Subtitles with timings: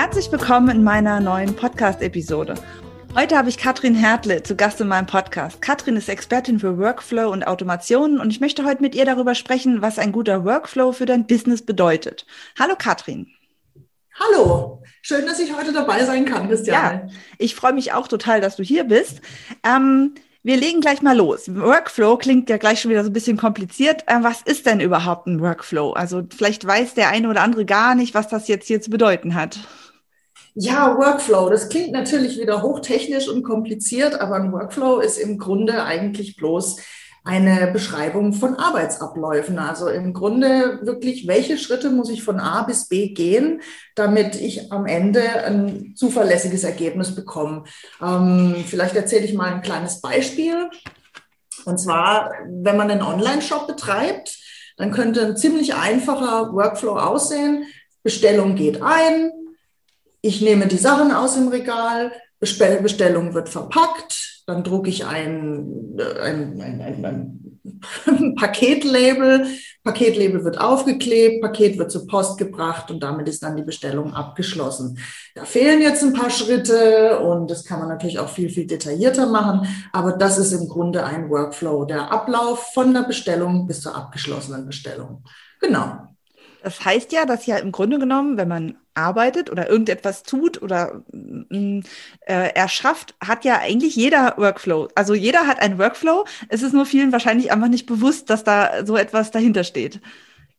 [0.00, 2.54] Herzlich willkommen in meiner neuen Podcast-Episode.
[3.14, 5.60] Heute habe ich Katrin Hertle zu Gast in meinem Podcast.
[5.60, 9.82] Katrin ist Expertin für Workflow und Automationen und ich möchte heute mit ihr darüber sprechen,
[9.82, 12.24] was ein guter Workflow für dein Business bedeutet.
[12.58, 13.26] Hallo Katrin.
[14.18, 16.82] Hallo, schön, dass ich heute dabei sein kann, Christian.
[16.82, 17.06] Ja,
[17.36, 19.20] ich freue mich auch total, dass du hier bist.
[19.64, 21.54] Ähm, wir legen gleich mal los.
[21.54, 24.04] Workflow klingt ja gleich schon wieder so ein bisschen kompliziert.
[24.06, 25.92] Äh, was ist denn überhaupt ein Workflow?
[25.92, 29.34] Also vielleicht weiß der eine oder andere gar nicht, was das jetzt hier zu bedeuten
[29.34, 29.58] hat.
[30.62, 35.84] Ja, Workflow, das klingt natürlich wieder hochtechnisch und kompliziert, aber ein Workflow ist im Grunde
[35.84, 36.76] eigentlich bloß
[37.24, 39.58] eine Beschreibung von Arbeitsabläufen.
[39.58, 43.62] Also im Grunde wirklich, welche Schritte muss ich von A bis B gehen,
[43.94, 47.64] damit ich am Ende ein zuverlässiges Ergebnis bekomme.
[48.02, 50.68] Ähm, vielleicht erzähle ich mal ein kleines Beispiel.
[51.64, 54.38] Und zwar, wenn man einen Online-Shop betreibt,
[54.76, 57.64] dann könnte ein ziemlich einfacher Workflow aussehen.
[58.02, 59.30] Bestellung geht ein,
[60.22, 66.20] ich nehme die Sachen aus dem Regal, Bestellung wird verpackt, dann drucke ich ein, äh,
[66.20, 69.46] ein, ein, ein, ein Paketlabel.
[69.84, 74.98] Paketlabel wird aufgeklebt, Paket wird zur Post gebracht und damit ist dann die Bestellung abgeschlossen.
[75.34, 79.26] Da fehlen jetzt ein paar Schritte und das kann man natürlich auch viel, viel detaillierter
[79.26, 83.94] machen, aber das ist im Grunde ein Workflow, der Ablauf von der Bestellung bis zur
[83.94, 85.24] abgeschlossenen Bestellung.
[85.60, 86.09] Genau.
[86.62, 91.02] Das heißt ja, dass ja im Grunde genommen, wenn man arbeitet oder irgendetwas tut oder
[91.12, 91.80] mm,
[92.26, 94.88] äh, erschafft, hat ja eigentlich jeder Workflow.
[94.94, 96.24] Also jeder hat einen Workflow.
[96.48, 100.00] Es ist nur vielen wahrscheinlich einfach nicht bewusst, dass da so etwas dahinter steht.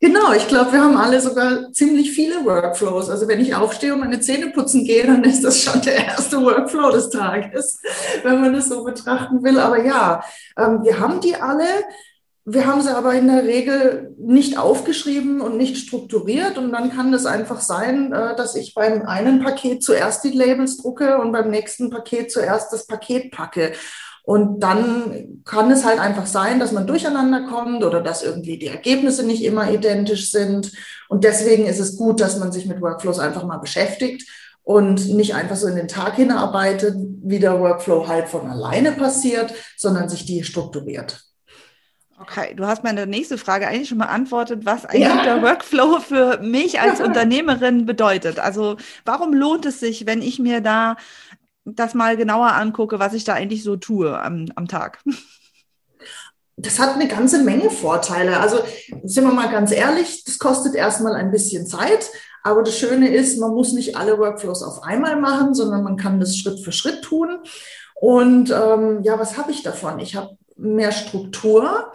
[0.03, 3.11] Genau, ich glaube, wir haben alle sogar ziemlich viele Workflows.
[3.11, 6.41] Also wenn ich aufstehe und meine Zähne putzen gehe, dann ist das schon der erste
[6.41, 7.79] Workflow des Tages,
[8.23, 9.59] wenn man es so betrachten will.
[9.59, 10.23] Aber ja,
[10.57, 11.67] ähm, wir haben die alle.
[12.53, 16.57] Wir haben sie aber in der Regel nicht aufgeschrieben und nicht strukturiert.
[16.57, 20.77] Und dann kann es einfach sein, äh, dass ich beim einen Paket zuerst die Labels
[20.77, 23.71] drucke und beim nächsten Paket zuerst das Paket packe.
[24.23, 28.67] Und dann kann es halt einfach sein, dass man durcheinander kommt oder dass irgendwie die
[28.67, 30.73] Ergebnisse nicht immer identisch sind.
[31.07, 34.29] Und deswegen ist es gut, dass man sich mit Workflows einfach mal beschäftigt
[34.63, 39.53] und nicht einfach so in den Tag hinarbeitet, wie der Workflow halt von alleine passiert,
[39.77, 41.30] sondern sich die strukturiert.
[42.21, 45.17] Okay, du hast meine nächste Frage eigentlich schon beantwortet, was ein ja.
[45.17, 48.39] guter Workflow für mich als Unternehmerin bedeutet.
[48.39, 50.97] Also warum lohnt es sich, wenn ich mir da
[51.65, 55.03] das mal genauer angucke, was ich da eigentlich so tue am, am Tag?
[56.57, 58.39] Das hat eine ganze Menge Vorteile.
[58.39, 58.59] Also
[59.03, 62.11] sind wir mal ganz ehrlich, das kostet erstmal ein bisschen Zeit.
[62.43, 66.19] Aber das Schöne ist, man muss nicht alle Workflows auf einmal machen, sondern man kann
[66.19, 67.39] das Schritt für Schritt tun.
[67.95, 69.99] Und ähm, ja, was habe ich davon?
[69.99, 71.91] Ich habe mehr Struktur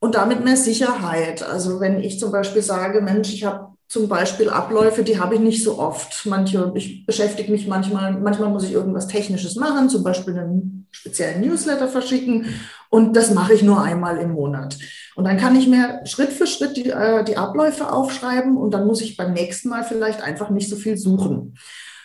[0.00, 1.42] und damit mehr Sicherheit.
[1.42, 5.40] Also wenn ich zum Beispiel sage, Mensch, ich habe zum Beispiel Abläufe, die habe ich
[5.40, 6.26] nicht so oft.
[6.26, 11.40] Manche, ich beschäftige mich manchmal, manchmal muss ich irgendwas Technisches machen, zum Beispiel einen speziellen
[11.40, 12.46] Newsletter verschicken
[12.88, 14.78] und das mache ich nur einmal im Monat.
[15.16, 18.86] Und dann kann ich mir Schritt für Schritt die, äh, die Abläufe aufschreiben und dann
[18.86, 21.56] muss ich beim nächsten Mal vielleicht einfach nicht so viel suchen.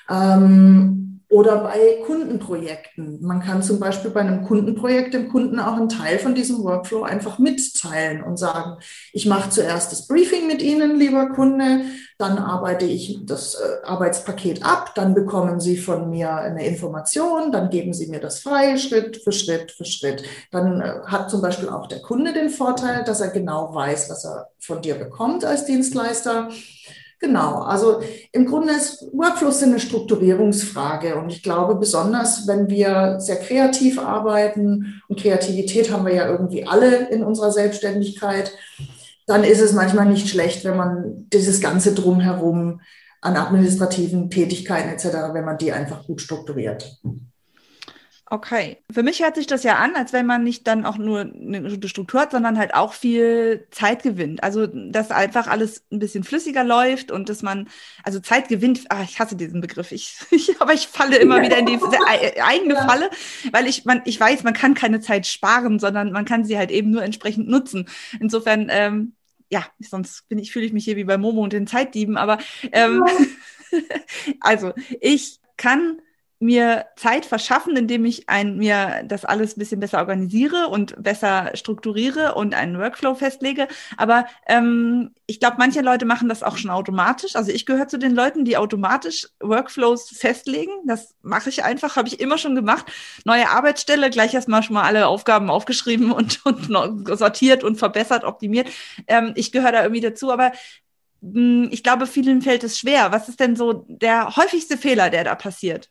[0.10, 3.22] Ähm, oder bei Kundenprojekten.
[3.22, 7.04] Man kann zum Beispiel bei einem Kundenprojekt dem Kunden auch einen Teil von diesem Workflow
[7.04, 8.78] einfach mitteilen und sagen,
[9.14, 11.81] ich mache zuerst das Briefing mit Ihnen, lieber Kunde,
[12.18, 17.70] dann arbeite ich das äh, Arbeitspaket ab, dann bekommen Sie von mir eine Information, dann
[17.70, 20.24] geben Sie mir das frei, Schritt für Schritt für Schritt.
[20.52, 24.26] Dann äh, hat zum Beispiel auch der Kunde den Vorteil, dass er genau weiß, was
[24.26, 26.50] er von dir bekommt als Dienstleister.
[27.21, 28.01] Genau, also
[28.31, 35.01] im Grunde ist Workflows eine Strukturierungsfrage und ich glaube besonders, wenn wir sehr kreativ arbeiten
[35.10, 38.54] und Kreativität haben wir ja irgendwie alle in unserer Selbstständigkeit,
[39.27, 42.80] dann ist es manchmal nicht schlecht, wenn man dieses ganze drumherum
[43.19, 47.00] an administrativen Tätigkeiten etc., wenn man die einfach gut strukturiert.
[48.31, 48.78] Okay.
[48.92, 51.64] Für mich hört sich das ja an, als wenn man nicht dann auch nur eine
[51.64, 54.44] gute Struktur hat, sondern halt auch viel Zeit gewinnt.
[54.44, 57.68] Also, dass einfach alles ein bisschen flüssiger läuft und dass man,
[58.04, 59.92] also Zeit gewinnt, ach, ich hasse diesen Begriff.
[59.92, 61.80] Ich, ich aber ich falle immer wieder in die
[62.42, 62.76] eigene.
[62.76, 63.10] Falle,
[63.52, 66.70] weil ich, man, ich weiß, man kann keine Zeit sparen, sondern man kann sie halt
[66.72, 67.90] eben nur entsprechend nutzen.
[68.20, 69.14] Insofern, ähm,
[69.50, 72.38] ja, sonst bin ich, fühle ich mich hier wie bei Momo und den Zeitdieben, aber
[72.72, 73.04] ähm,
[74.40, 76.00] also ich kann
[76.40, 81.52] mir Zeit verschaffen, indem ich ein, mir das alles ein bisschen besser organisiere und besser
[81.54, 83.68] strukturiere und einen Workflow festlege.
[83.98, 87.36] Aber ähm, ich glaube, manche Leute machen das auch schon automatisch.
[87.36, 90.72] Also ich gehöre zu den Leuten, die automatisch Workflows festlegen.
[90.86, 92.86] Das mache ich einfach, habe ich immer schon gemacht.
[93.26, 98.70] Neue Arbeitsstelle, gleich erstmal schon mal alle Aufgaben aufgeschrieben und, und sortiert und verbessert, optimiert.
[99.08, 100.32] Ähm, ich gehöre da irgendwie dazu.
[100.32, 100.54] Aber
[101.22, 103.12] hm, ich glaube, vielen fällt es schwer.
[103.12, 105.90] Was ist denn so der häufigste Fehler, der da passiert?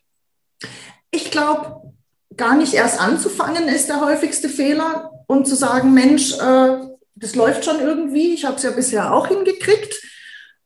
[1.11, 1.95] Ich glaube,
[2.37, 6.79] gar nicht erst anzufangen ist der häufigste Fehler und zu sagen, Mensch, äh,
[7.15, 9.95] das läuft schon irgendwie, ich habe es ja bisher auch hingekriegt.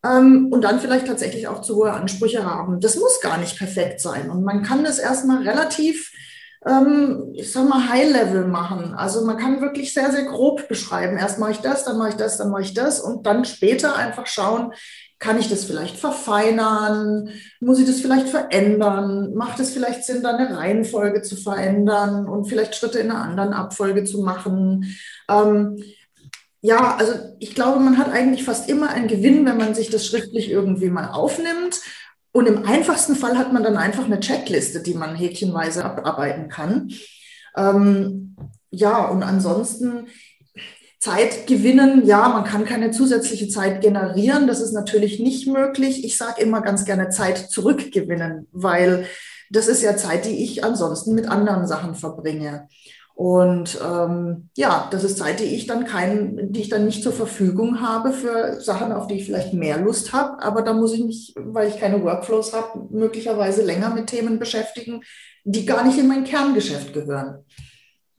[0.04, 2.80] Ähm, und dann vielleicht tatsächlich auch zu hohe Ansprüche haben.
[2.80, 4.30] Das muss gar nicht perfekt sein.
[4.30, 6.10] Und man kann das erstmal relativ,
[6.66, 8.94] ähm, ich sag mal, High-Level machen.
[8.94, 11.18] Also man kann wirklich sehr, sehr grob beschreiben.
[11.18, 13.94] Erst mache ich das, dann mache ich das, dann mache ich das und dann später
[13.94, 14.72] einfach schauen,
[15.22, 17.28] kann ich das vielleicht verfeinern?
[17.60, 19.34] Muss ich das vielleicht verändern?
[19.34, 23.52] Macht es vielleicht Sinn, da eine Reihenfolge zu verändern und vielleicht Schritte in einer anderen
[23.52, 24.96] Abfolge zu machen?
[25.30, 25.80] Ähm,
[26.60, 30.04] ja, also ich glaube, man hat eigentlich fast immer einen Gewinn, wenn man sich das
[30.04, 31.80] schriftlich irgendwie mal aufnimmt.
[32.32, 36.90] Und im einfachsten Fall hat man dann einfach eine Checkliste, die man häkchenweise abarbeiten kann.
[37.56, 38.34] Ähm,
[38.70, 40.08] ja, und ansonsten
[41.02, 46.04] Zeit gewinnen, ja, man kann keine zusätzliche Zeit generieren, das ist natürlich nicht möglich.
[46.04, 49.06] Ich sage immer ganz gerne Zeit zurückgewinnen, weil
[49.50, 52.68] das ist ja Zeit, die ich ansonsten mit anderen Sachen verbringe.
[53.14, 57.12] Und ähm, ja, das ist Zeit, die ich dann kein, die ich dann nicht zur
[57.12, 60.40] Verfügung habe für Sachen, auf die ich vielleicht mehr Lust habe.
[60.40, 65.02] Aber da muss ich mich, weil ich keine Workflows habe, möglicherweise länger mit Themen beschäftigen,
[65.42, 67.44] die gar nicht in mein Kerngeschäft gehören.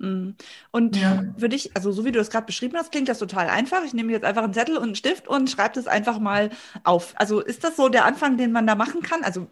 [0.04, 0.36] Mhm.
[0.72, 1.24] Und ja.
[1.38, 3.84] für dich, also so wie du das gerade beschrieben hast, klingt das total einfach.
[3.86, 6.50] Ich nehme jetzt einfach einen Zettel und einen Stift und schreibe das einfach mal
[6.84, 7.14] auf.
[7.16, 9.24] Also ist das so der Anfang, den man da machen kann?
[9.24, 9.48] Also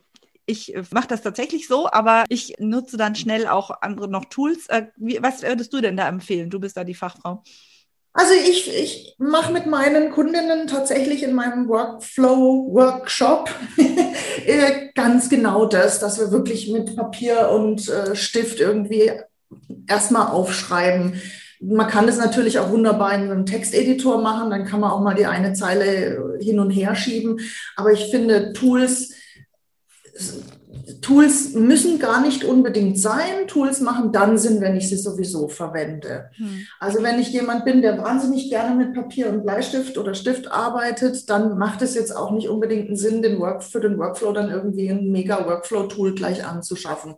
[0.45, 4.67] ich äh, mache das tatsächlich so, aber ich nutze dann schnell auch andere noch Tools.
[4.67, 6.49] Äh, was würdest du denn da empfehlen?
[6.49, 7.43] Du bist da die Fachfrau.
[8.13, 13.49] Also ich, ich mache mit meinen Kundinnen tatsächlich in meinem Workflow-Workshop
[14.45, 19.13] äh, ganz genau das, dass wir wirklich mit Papier und Stift irgendwie
[19.87, 21.21] erstmal aufschreiben.
[21.59, 25.13] Man kann es natürlich auch wunderbar in einem Texteditor machen, dann kann man auch mal
[25.13, 27.39] die eine Zeile hin und her schieben.
[27.75, 29.13] Aber ich finde, Tools,
[31.01, 33.47] Tools müssen gar nicht unbedingt sein.
[33.47, 36.29] Tools machen dann Sinn, wenn ich sie sowieso verwende.
[36.35, 36.65] Hm.
[36.79, 41.29] Also wenn ich jemand bin, der wahnsinnig gerne mit Papier und Bleistift oder Stift arbeitet,
[41.29, 44.49] dann macht es jetzt auch nicht unbedingt einen Sinn, den Work, für den Workflow dann
[44.49, 47.15] irgendwie ein mega Workflow-Tool gleich anzuschaffen.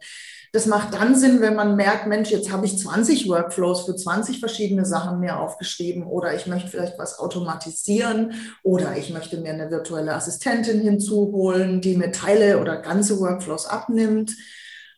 [0.55, 4.39] Das macht dann Sinn, wenn man merkt, Mensch, jetzt habe ich 20 Workflows für 20
[4.39, 9.71] verschiedene Sachen mir aufgeschrieben oder ich möchte vielleicht was automatisieren oder ich möchte mir eine
[9.71, 14.35] virtuelle Assistentin hinzuholen, die mir Teile oder ganze Workflows abnimmt.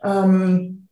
[0.04, 0.85] Ähm,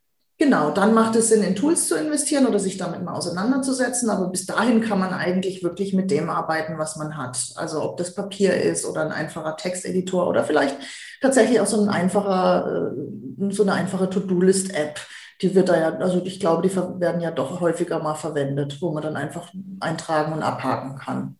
[0.43, 4.09] Genau, dann macht es Sinn, in Tools zu investieren oder sich damit mal auseinanderzusetzen.
[4.09, 7.37] Aber bis dahin kann man eigentlich wirklich mit dem arbeiten, was man hat.
[7.55, 10.75] Also ob das Papier ist oder ein einfacher Texteditor oder vielleicht
[11.21, 12.91] tatsächlich auch so ein einfacher,
[13.39, 14.99] äh, so eine einfache To-Do-List-App.
[15.41, 18.91] Die wird da ja, also ich glaube, die werden ja doch häufiger mal verwendet, wo
[18.91, 21.37] man dann einfach eintragen und abhaken kann.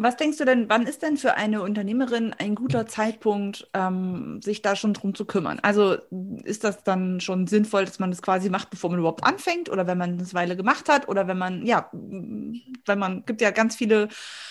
[0.00, 4.62] Was denkst du denn, wann ist denn für eine Unternehmerin ein guter Zeitpunkt, ähm, sich
[4.62, 5.58] da schon drum zu kümmern?
[5.60, 5.96] Also
[6.44, 9.88] ist das dann schon sinnvoll, dass man das quasi macht, bevor man überhaupt anfängt oder
[9.88, 13.74] wenn man das Weile gemacht hat oder wenn man, ja, wenn man, gibt ja ganz
[13.74, 14.08] viele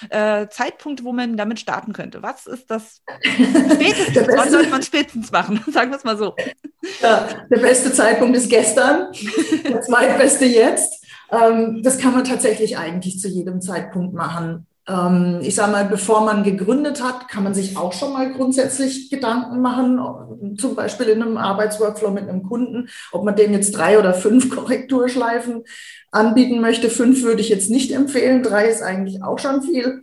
[0.09, 2.21] äh, Zeitpunkte, wo man damit starten könnte.
[2.21, 4.27] Was ist das spätestens?
[4.35, 5.63] wann sollte man spätestens machen?
[5.71, 6.35] Sagen wir es mal so.
[7.01, 9.13] Ja, der beste Zeitpunkt ist gestern,
[9.63, 11.05] der zweitbeste jetzt.
[11.31, 14.66] Ähm, das kann man tatsächlich eigentlich zu jedem Zeitpunkt machen
[15.41, 19.59] ich sage mal, bevor man gegründet hat, kann man sich auch schon mal grundsätzlich Gedanken
[19.59, 24.13] machen, zum Beispiel in einem Arbeitsworkflow mit einem Kunden, ob man dem jetzt drei oder
[24.13, 25.65] fünf Korrekturschleifen
[26.11, 26.89] anbieten möchte.
[26.89, 30.01] Fünf würde ich jetzt nicht empfehlen, drei ist eigentlich auch schon viel.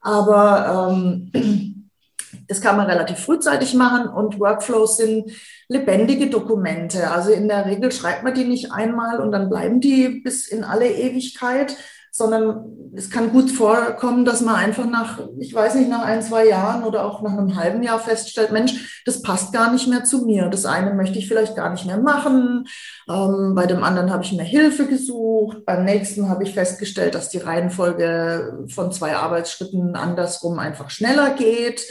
[0.00, 1.90] Aber ähm,
[2.48, 5.30] das kann man relativ frühzeitig machen und Workflows sind
[5.68, 7.10] lebendige Dokumente.
[7.10, 10.64] Also in der Regel schreibt man die nicht einmal und dann bleiben die bis in
[10.64, 11.76] alle Ewigkeit,
[12.14, 16.46] sondern es kann gut vorkommen, dass man einfach nach, ich weiß nicht, nach ein, zwei
[16.46, 20.26] Jahren oder auch nach einem halben Jahr feststellt, Mensch, das passt gar nicht mehr zu
[20.26, 20.48] mir.
[20.48, 22.68] Das eine möchte ich vielleicht gar nicht mehr machen.
[23.08, 25.64] Ähm, bei dem anderen habe ich mehr Hilfe gesucht.
[25.64, 31.82] Beim nächsten habe ich festgestellt, dass die Reihenfolge von zwei Arbeitsschritten andersrum einfach schneller geht.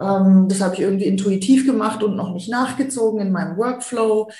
[0.00, 4.30] Ähm, das habe ich irgendwie intuitiv gemacht und noch nicht nachgezogen in meinem Workflow.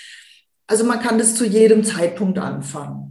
[0.66, 3.09] Also man kann das zu jedem Zeitpunkt anfangen.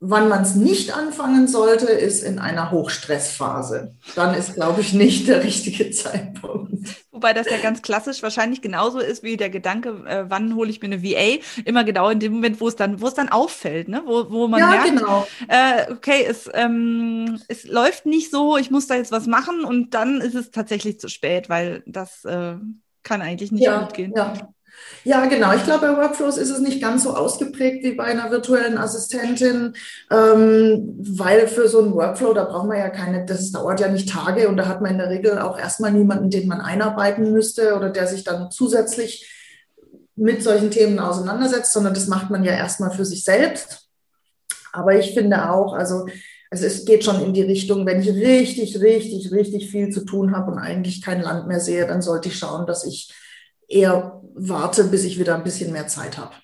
[0.00, 3.96] Wann man es nicht anfangen sollte, ist in einer Hochstressphase.
[4.14, 6.68] Dann ist, glaube ich, nicht der richtige Zeitpunkt.
[7.10, 10.80] Wobei das ja ganz klassisch wahrscheinlich genauso ist wie der Gedanke, äh, wann hole ich
[10.80, 11.42] mir eine VA?
[11.64, 14.02] Immer genau in dem Moment, wo es dann, wo es dann auffällt, ne?
[14.06, 15.26] wo, wo man ja, merkt, genau.
[15.48, 19.94] äh, okay, es, ähm, es läuft nicht so, ich muss da jetzt was machen und
[19.94, 22.54] dann ist es tatsächlich zu spät, weil das äh,
[23.02, 24.12] kann eigentlich nicht ja, gut gehen.
[24.14, 24.34] Ja.
[25.04, 25.54] Ja, genau.
[25.54, 29.74] Ich glaube, bei Workflows ist es nicht ganz so ausgeprägt wie bei einer virtuellen Assistentin,
[30.10, 34.08] ähm, weil für so einen Workflow, da braucht man ja keine, das dauert ja nicht
[34.08, 37.74] Tage und da hat man in der Regel auch erstmal niemanden, den man einarbeiten müsste
[37.74, 39.32] oder der sich dann zusätzlich
[40.16, 43.88] mit solchen Themen auseinandersetzt, sondern das macht man ja erstmal für sich selbst.
[44.72, 46.06] Aber ich finde auch, also,
[46.50, 50.36] also es geht schon in die Richtung, wenn ich richtig, richtig, richtig viel zu tun
[50.36, 53.12] habe und eigentlich kein Land mehr sehe, dann sollte ich schauen, dass ich
[53.68, 56.34] eher warte, bis ich wieder ein bisschen mehr Zeit habe.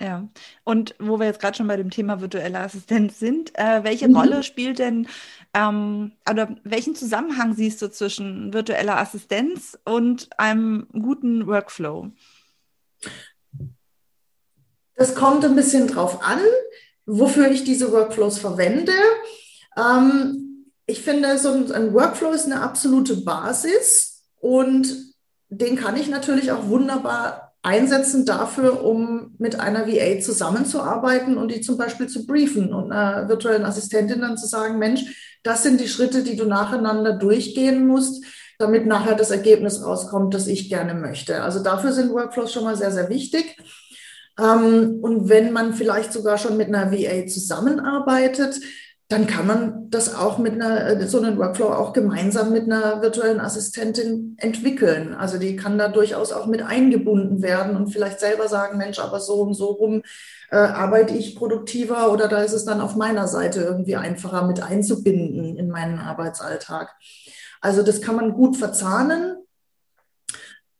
[0.00, 0.28] Ja,
[0.64, 4.16] und wo wir jetzt gerade schon bei dem Thema virtuelle Assistenz sind, äh, welche mhm.
[4.16, 5.06] Rolle spielt denn
[5.54, 12.10] ähm, oder welchen Zusammenhang siehst du zwischen virtueller Assistenz und einem guten Workflow?
[14.96, 16.40] Das kommt ein bisschen drauf an,
[17.06, 18.92] wofür ich diese Workflows verwende.
[19.76, 25.11] Ähm, ich finde, so ein, ein Workflow ist eine absolute Basis und
[25.52, 31.60] den kann ich natürlich auch wunderbar einsetzen dafür, um mit einer VA zusammenzuarbeiten und die
[31.60, 35.88] zum Beispiel zu briefen und einer virtuellen Assistentin dann zu sagen, Mensch, das sind die
[35.88, 38.24] Schritte, die du nacheinander durchgehen musst,
[38.58, 41.42] damit nachher das Ergebnis rauskommt, das ich gerne möchte.
[41.42, 43.56] Also dafür sind Workflows schon mal sehr, sehr wichtig.
[44.40, 48.60] Ähm, und wenn man vielleicht sogar schon mit einer VA zusammenarbeitet,
[49.12, 53.02] dann kann man das auch mit einer, äh, so einen Workflow auch gemeinsam mit einer
[53.02, 55.12] virtuellen Assistentin entwickeln.
[55.12, 59.20] Also die kann da durchaus auch mit eingebunden werden und vielleicht selber sagen, Mensch, aber
[59.20, 60.02] so und so rum
[60.50, 64.62] äh, arbeite ich produktiver oder da ist es dann auf meiner Seite irgendwie einfacher mit
[64.62, 66.88] einzubinden in meinen Arbeitsalltag.
[67.60, 69.36] Also das kann man gut verzahnen,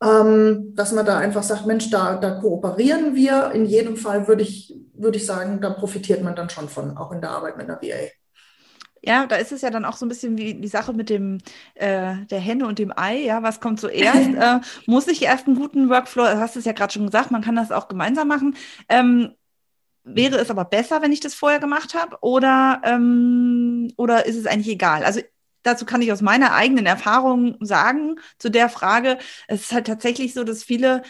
[0.02, 3.50] ähm, dass man da einfach sagt, Mensch, da, da kooperieren wir.
[3.52, 7.12] In jedem Fall würde ich, würde ich sagen, da profitiert man dann schon von, auch
[7.12, 8.08] in der Arbeit mit einer VA.
[9.04, 11.38] Ja, da ist es ja dann auch so ein bisschen wie die Sache mit dem
[11.74, 13.18] äh, der Henne und dem Ei.
[13.24, 14.34] Ja, was kommt zuerst?
[14.34, 16.22] äh, muss ich erst einen guten Workflow?
[16.22, 18.56] Du hast es ja gerade schon gesagt, man kann das auch gemeinsam machen.
[18.88, 19.32] Ähm,
[20.04, 22.16] wäre es aber besser, wenn ich das vorher gemacht habe?
[22.20, 25.04] Oder ähm, oder ist es eigentlich egal?
[25.04, 25.20] Also
[25.62, 29.18] dazu kann ich aus meiner eigenen Erfahrung sagen zu der Frage.
[29.48, 31.02] Es ist halt tatsächlich so, dass viele,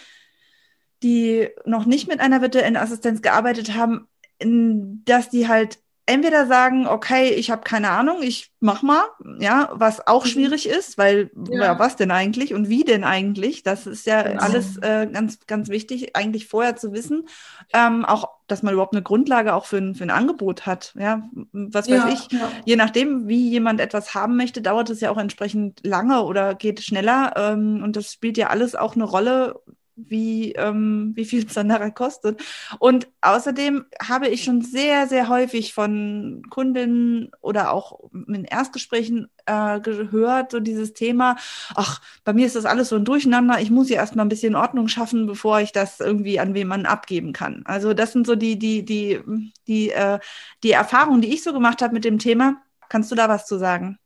[1.03, 4.09] die noch nicht mit einer virtuellen Assistenz gearbeitet haben,
[4.41, 5.79] dass die halt
[6.13, 9.03] entweder sagen, okay, ich habe keine Ahnung, ich mach mal,
[9.39, 10.29] ja, was auch mhm.
[10.29, 11.65] schwierig ist, weil ja.
[11.65, 11.79] ja.
[11.79, 13.63] was denn eigentlich und wie denn eigentlich?
[13.63, 14.43] Das ist ja genau.
[14.43, 17.27] alles äh, ganz, ganz wichtig, eigentlich vorher zu wissen.
[17.73, 20.95] Ähm, auch, dass man überhaupt eine Grundlage auch für ein, für ein Angebot hat.
[20.99, 22.31] Ja, was weiß ja, ich.
[22.31, 22.51] Ja.
[22.67, 26.83] Je nachdem, wie jemand etwas haben möchte, dauert es ja auch entsprechend lange oder geht
[26.83, 27.33] schneller.
[27.37, 29.61] Ähm, und das spielt ja alles auch eine Rolle,
[30.09, 32.43] wie, ähm, wie viel es dann nachher kostet.
[32.79, 39.81] Und außerdem habe ich schon sehr, sehr häufig von Kundinnen oder auch in Erstgesprächen äh,
[39.81, 41.37] gehört, so dieses Thema,
[41.75, 44.55] ach, bei mir ist das alles so ein Durcheinander, ich muss ja erstmal ein bisschen
[44.55, 47.63] Ordnung schaffen, bevor ich das irgendwie an wem abgeben kann.
[47.67, 49.21] Also das sind so die, die, die,
[49.67, 50.19] die, äh,
[50.63, 52.63] die Erfahrungen, die ich so gemacht habe mit dem Thema.
[52.89, 53.99] Kannst du da was zu sagen?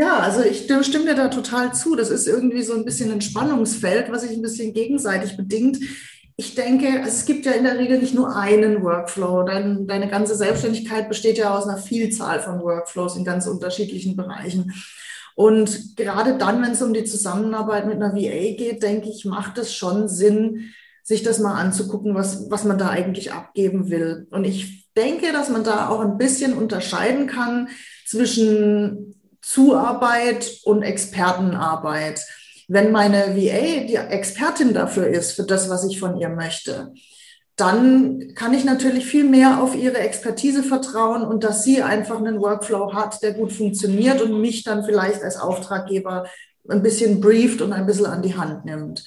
[0.00, 1.94] Ja, also ich stimme dir da total zu.
[1.94, 5.78] Das ist irgendwie so ein bisschen ein Spannungsfeld, was sich ein bisschen gegenseitig bedingt.
[6.36, 9.42] Ich denke, also es gibt ja in der Regel nicht nur einen Workflow.
[9.42, 14.72] Dein, deine ganze Selbstständigkeit besteht ja aus einer Vielzahl von Workflows in ganz unterschiedlichen Bereichen.
[15.34, 19.58] Und gerade dann, wenn es um die Zusammenarbeit mit einer VA geht, denke ich, macht
[19.58, 24.26] es schon Sinn, sich das mal anzugucken, was, was man da eigentlich abgeben will.
[24.30, 27.68] Und ich denke, dass man da auch ein bisschen unterscheiden kann
[28.06, 32.24] zwischen Zuarbeit und Expertenarbeit.
[32.68, 36.92] Wenn meine VA die Expertin dafür ist, für das, was ich von ihr möchte,
[37.56, 42.40] dann kann ich natürlich viel mehr auf ihre Expertise vertrauen und dass sie einfach einen
[42.40, 46.26] Workflow hat, der gut funktioniert und mich dann vielleicht als Auftraggeber
[46.68, 49.04] ein bisschen brieft und ein bisschen an die Hand nimmt.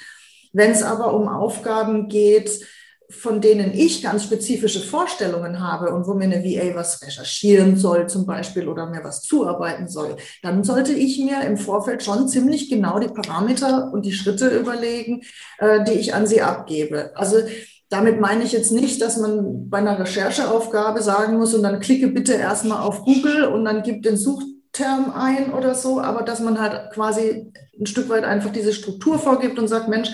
[0.52, 2.60] Wenn es aber um Aufgaben geht,
[3.20, 8.08] von denen ich ganz spezifische Vorstellungen habe und wo mir eine VA was recherchieren soll
[8.08, 12.70] zum Beispiel oder mir was zuarbeiten soll, dann sollte ich mir im Vorfeld schon ziemlich
[12.70, 15.22] genau die Parameter und die Schritte überlegen,
[15.60, 17.12] äh, die ich an sie abgebe.
[17.16, 17.38] Also
[17.90, 22.08] damit meine ich jetzt nicht, dass man bei einer Rechercheaufgabe sagen muss und dann klicke
[22.08, 26.60] bitte erstmal auf Google und dann gibt den Suchterm ein oder so, aber dass man
[26.60, 30.10] halt quasi ein Stück weit einfach diese Struktur vorgibt und sagt, Mensch,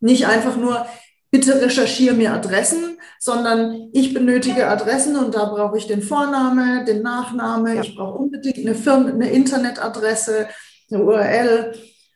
[0.00, 0.86] nicht einfach nur,
[1.34, 7.02] bitte recherchiere mir Adressen, sondern ich benötige Adressen und da brauche ich den Vorname, den
[7.02, 7.82] Nachname, ja.
[7.82, 10.46] ich brauche unbedingt eine Firma, eine Internetadresse,
[10.92, 11.72] eine URL.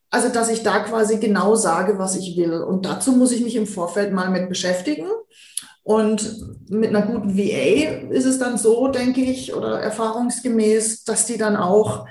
[0.08, 2.62] Also, dass ich da quasi genau sage, was ich will.
[2.62, 5.08] Und dazu muss ich mich im Vorfeld mal mit beschäftigen.
[5.82, 11.38] Und mit einer guten VA ist es dann so, denke ich, oder erfahrungsgemäß, dass die
[11.38, 12.06] dann auch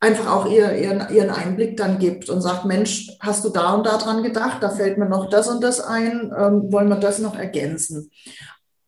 [0.00, 3.86] einfach auch ihr, ihren, ihren Einblick dann gibt und sagt, Mensch, hast du da und
[3.86, 4.62] da dran gedacht?
[4.62, 6.32] Da fällt mir noch das und das ein.
[6.36, 8.10] Ähm, wollen wir das noch ergänzen?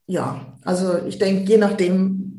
[0.07, 2.31] Ja, also ich denke, je nachdem,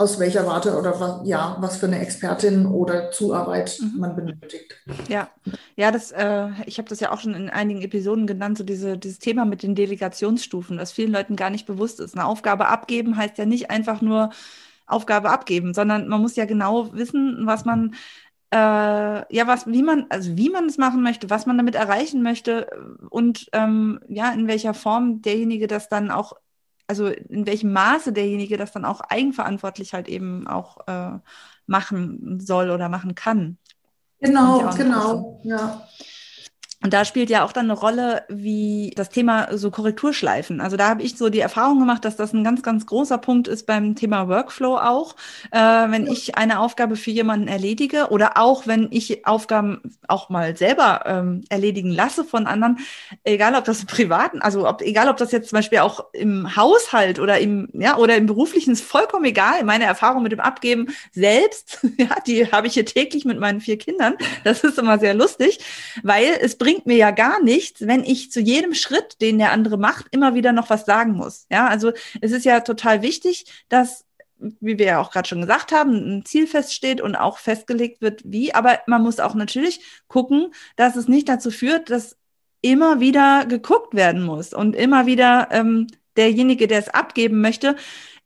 [0.00, 3.98] aus welcher Warte oder was, ja, was für eine Expertin oder Zuarbeit mhm.
[3.98, 4.76] man benötigt.
[5.08, 5.28] Ja,
[5.74, 8.96] ja, das, äh, ich habe das ja auch schon in einigen Episoden genannt, so diese,
[8.96, 12.14] dieses Thema mit den Delegationsstufen, das vielen Leuten gar nicht bewusst ist.
[12.14, 14.30] Eine Aufgabe abgeben heißt ja nicht einfach nur,
[14.88, 17.94] Aufgabe abgeben, sondern man muss ja genau wissen, was man
[18.50, 22.22] äh, ja, was, wie man, also wie man es machen möchte, was man damit erreichen
[22.22, 22.66] möchte
[23.10, 26.32] und ähm, ja, in welcher Form derjenige das dann auch,
[26.86, 31.18] also in welchem Maße derjenige das dann auch eigenverantwortlich halt eben auch äh,
[31.66, 33.58] machen soll oder machen kann.
[34.20, 35.86] Genau, genau, ja.
[36.80, 40.60] Und da spielt ja auch dann eine Rolle, wie das Thema so Korrekturschleifen.
[40.60, 43.48] Also da habe ich so die Erfahrung gemacht, dass das ein ganz, ganz großer Punkt
[43.48, 45.16] ist beim Thema Workflow auch.
[45.50, 50.56] Äh, wenn ich eine Aufgabe für jemanden erledige oder auch wenn ich Aufgaben auch mal
[50.56, 52.78] selber ähm, erledigen lasse von anderen,
[53.24, 56.54] egal ob das im privaten, also ob, egal ob das jetzt zum Beispiel auch im
[56.54, 59.64] Haushalt oder im, ja, oder im beruflichen, ist vollkommen egal.
[59.64, 63.78] Meine Erfahrung mit dem Abgeben selbst, ja, die habe ich hier täglich mit meinen vier
[63.78, 64.14] Kindern.
[64.44, 65.58] Das ist immer sehr lustig,
[66.04, 69.52] weil es bringt bringt mir ja gar nichts, wenn ich zu jedem Schritt, den der
[69.52, 71.46] andere macht, immer wieder noch was sagen muss.
[71.50, 74.04] Ja, also es ist ja total wichtig, dass
[74.38, 78.20] wie wir ja auch gerade schon gesagt haben, ein Ziel feststeht und auch festgelegt wird,
[78.24, 78.54] wie.
[78.54, 82.18] Aber man muss auch natürlich gucken, dass es nicht dazu führt, dass
[82.60, 85.86] immer wieder geguckt werden muss und immer wieder ähm,
[86.18, 87.76] derjenige, der es abgeben möchte,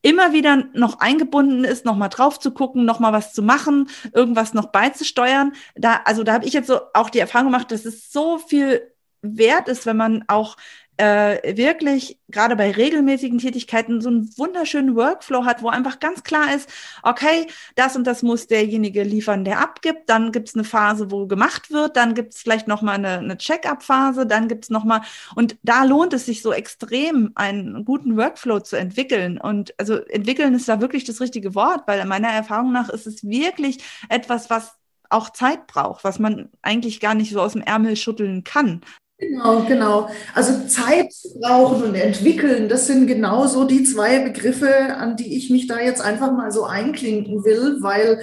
[0.03, 3.89] immer wieder noch eingebunden ist, noch mal drauf zu gucken, noch mal was zu machen,
[4.13, 5.53] irgendwas noch beizusteuern.
[5.77, 8.93] Da, also da habe ich jetzt so auch die Erfahrung gemacht, dass es so viel
[9.23, 10.57] wert ist, wenn man auch
[11.03, 16.55] äh, wirklich gerade bei regelmäßigen Tätigkeiten so einen wunderschönen Workflow hat, wo einfach ganz klar
[16.55, 16.71] ist,
[17.03, 21.27] okay, das und das muss derjenige liefern, der abgibt, dann gibt es eine Phase, wo
[21.27, 25.01] gemacht wird, dann gibt es vielleicht nochmal eine, eine Check-up-Phase, dann gibt es nochmal,
[25.35, 29.39] und da lohnt es sich so extrem, einen guten Workflow zu entwickeln.
[29.39, 33.25] Und also entwickeln ist da wirklich das richtige Wort, weil meiner Erfahrung nach ist es
[33.25, 34.77] wirklich etwas, was
[35.11, 38.83] auch Zeit braucht, was man eigentlich gar nicht so aus dem Ärmel schütteln kann,
[39.23, 40.09] Genau, genau.
[40.35, 45.49] Also Zeit brauchen und entwickeln, das sind genau so die zwei Begriffe, an die ich
[45.49, 48.21] mich da jetzt einfach mal so einklinken will, weil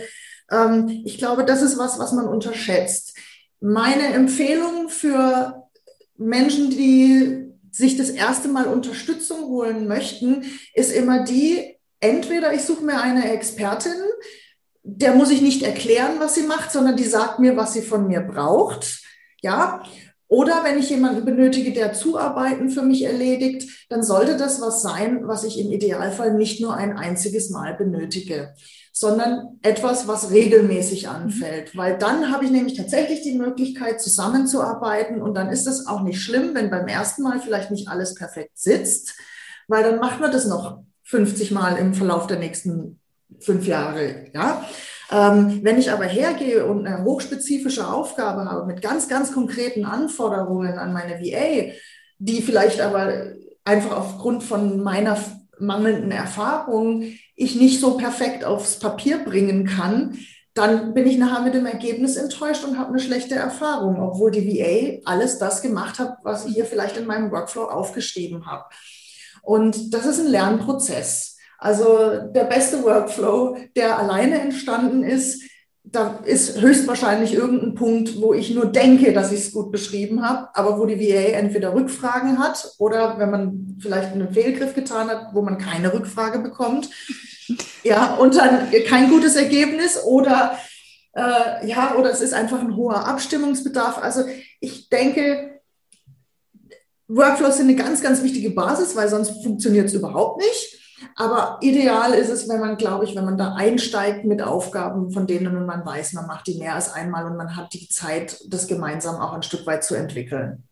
[0.52, 3.18] ähm, ich glaube, das ist was, was man unterschätzt.
[3.62, 5.64] Meine Empfehlung für
[6.18, 12.84] Menschen, die sich das erste Mal Unterstützung holen möchten, ist immer die, entweder ich suche
[12.84, 13.94] mir eine Expertin,
[14.84, 18.08] der muss ich nicht erklären, was sie macht, sondern die sagt mir, was sie von
[18.08, 19.02] mir braucht.
[19.42, 19.84] Ja,
[20.30, 25.28] oder wenn ich jemanden benötige, der Zuarbeiten für mich erledigt, dann sollte das was sein,
[25.28, 28.54] was ich im Idealfall nicht nur ein einziges Mal benötige,
[28.94, 31.10] sondern etwas, was regelmäßig mhm.
[31.10, 31.76] anfällt.
[31.76, 35.20] Weil dann habe ich nämlich tatsächlich die Möglichkeit, zusammenzuarbeiten.
[35.20, 38.52] Und dann ist es auch nicht schlimm, wenn beim ersten Mal vielleicht nicht alles perfekt
[38.54, 39.16] sitzt,
[39.68, 43.00] weil dann macht man das noch 50 Mal im Verlauf der nächsten
[43.40, 44.26] fünf Jahre.
[44.36, 44.64] Ja.
[45.12, 50.78] Ähm, wenn ich aber hergehe und eine hochspezifische Aufgabe habe mit ganz, ganz konkreten Anforderungen
[50.78, 51.74] an meine VA,
[52.20, 55.18] die vielleicht aber einfach aufgrund von meiner
[55.60, 57.04] mangelnden Erfahrung
[57.36, 60.18] ich nicht so perfekt aufs Papier bringen kann,
[60.54, 64.46] dann bin ich nachher mit dem Ergebnis enttäuscht und habe eine schlechte Erfahrung, obwohl die
[64.46, 68.66] VA alles das gemacht hat, was ich hier vielleicht in meinem Workflow aufgeschrieben habe.
[69.42, 71.38] Und das ist ein Lernprozess.
[71.60, 75.44] Also der beste Workflow, der alleine entstanden ist,
[75.84, 80.50] da ist höchstwahrscheinlich irgendein Punkt, wo ich nur denke, dass ich es gut beschrieben habe,
[80.54, 85.34] aber wo die VA entweder Rückfragen hat oder wenn man vielleicht einen Fehlgriff getan hat,
[85.34, 86.90] wo man keine Rückfrage bekommt.
[87.82, 90.60] Ja, und dann kein gutes Ergebnis oder
[91.14, 93.98] äh, ja, oder es ist einfach ein hoher Abstimmungsbedarf.
[93.98, 94.24] Also
[94.60, 95.60] ich denke,
[97.08, 100.79] Workflows sind eine ganz, ganz wichtige Basis, weil sonst funktioniert es überhaupt nicht.
[101.16, 105.28] Aber ideal ist es, wenn man, glaube ich, wenn man da einsteigt mit Aufgaben, von
[105.28, 108.68] denen man weiß, man macht die mehr als einmal und man hat die Zeit, das
[108.68, 110.64] gemeinsam auch ein Stück weit zu entwickeln.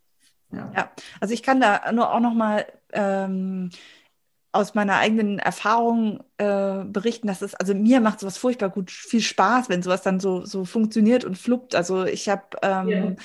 [0.52, 3.70] Ja, ja also ich kann da nur auch noch mal ähm,
[4.52, 9.22] aus meiner eigenen Erfahrung äh, berichten, dass es, also mir macht sowas furchtbar gut viel
[9.22, 11.76] Spaß, wenn sowas dann so, so funktioniert und fluppt.
[11.76, 13.16] Also ich habe ähm, yeah.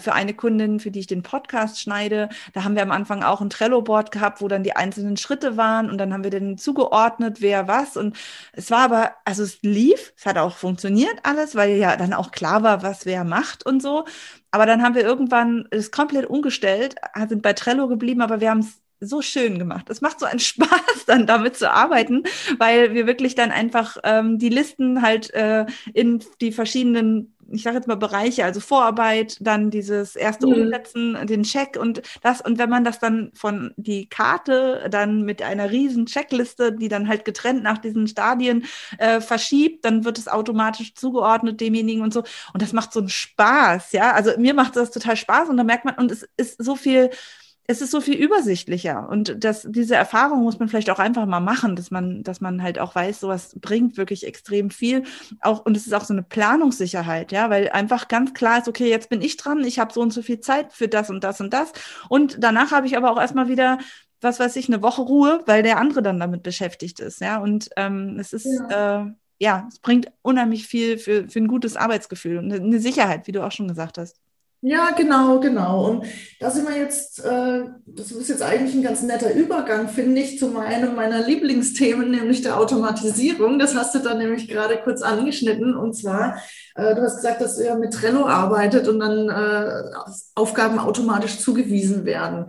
[0.00, 3.40] für eine Kundin, für die ich den Podcast schneide, da haben wir am Anfang auch
[3.40, 7.40] ein Trello-Board gehabt, wo dann die einzelnen Schritte waren und dann haben wir den zugeordnet,
[7.40, 7.96] wer was.
[7.96, 8.16] Und
[8.52, 12.30] es war aber, also es lief, es hat auch funktioniert alles, weil ja dann auch
[12.30, 14.04] klar war, was wer macht und so.
[14.50, 16.94] Aber dann haben wir irgendwann es komplett umgestellt,
[17.28, 19.88] sind bei Trello geblieben, aber wir haben es so schön gemacht.
[19.90, 22.24] Es macht so einen Spaß, dann damit zu arbeiten,
[22.58, 27.76] weil wir wirklich dann einfach ähm, die Listen halt äh, in die verschiedenen, ich sage
[27.76, 30.54] jetzt mal Bereiche, also Vorarbeit, dann dieses erste mhm.
[30.54, 32.40] Umsetzen, den Check und das.
[32.40, 37.08] Und wenn man das dann von die Karte dann mit einer riesen Checkliste, die dann
[37.08, 38.66] halt getrennt nach diesen Stadien
[38.98, 42.24] äh, verschiebt, dann wird es automatisch zugeordnet demjenigen und so.
[42.52, 44.12] Und das macht so einen Spaß, ja.
[44.12, 47.10] Also mir macht das total Spaß und da merkt man, und es ist so viel
[47.70, 49.08] es ist so viel übersichtlicher.
[49.10, 52.62] Und das, diese Erfahrung muss man vielleicht auch einfach mal machen, dass man, dass man
[52.62, 55.04] halt auch weiß, sowas bringt wirklich extrem viel.
[55.42, 58.88] Auch, und es ist auch so eine Planungssicherheit, ja, weil einfach ganz klar ist, okay,
[58.88, 61.42] jetzt bin ich dran, ich habe so und so viel Zeit für das und das
[61.42, 61.72] und das.
[62.08, 63.78] Und danach habe ich aber auch erstmal wieder
[64.20, 67.20] was weiß ich, eine Woche Ruhe, weil der andere dann damit beschäftigt ist.
[67.20, 69.02] Ja, und ähm, es ist, ja.
[69.02, 73.32] Äh, ja, es bringt unheimlich viel für, für ein gutes Arbeitsgefühl und eine Sicherheit, wie
[73.32, 74.16] du auch schon gesagt hast.
[74.60, 75.88] Ja, genau, genau.
[75.88, 76.06] Und
[76.40, 80.36] da sind wir jetzt, äh, das ist jetzt eigentlich ein ganz netter Übergang, finde ich,
[80.36, 83.60] zu meinem meiner Lieblingsthemen, nämlich der Automatisierung.
[83.60, 85.76] Das hast du da nämlich gerade kurz angeschnitten.
[85.76, 86.42] Und zwar,
[86.74, 89.94] äh, du hast gesagt, dass ihr mit Trello arbeitet und dann äh,
[90.34, 92.46] Aufgaben automatisch zugewiesen werden.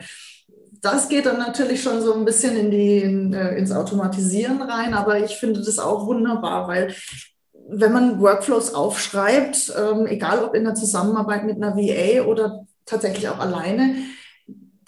[0.82, 5.19] Das geht dann natürlich schon so ein bisschen in die, in, ins Automatisieren rein, aber
[5.24, 6.95] ich finde das auch wunderbar, weil
[7.71, 13.29] wenn man Workflows aufschreibt, ähm, egal ob in der Zusammenarbeit mit einer VA oder tatsächlich
[13.29, 13.95] auch alleine,